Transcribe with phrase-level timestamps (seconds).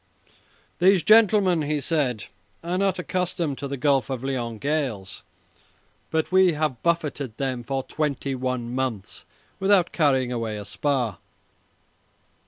[0.79, 2.23] "These gentlemen," he said,
[2.63, 5.21] "are not accustomed to the Gulf of Lyons gales,
[6.09, 9.25] but we have buffeted them for twenty one months
[9.59, 11.19] without carrying away a spar."